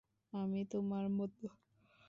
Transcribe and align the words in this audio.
আমি 0.33 0.61
তোমার 0.71 1.05
মতো। 1.11 1.45